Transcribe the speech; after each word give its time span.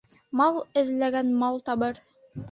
Мал 0.39 0.55
эҙләгән 0.81 1.29
мал 1.43 1.61
табыр. 1.69 2.01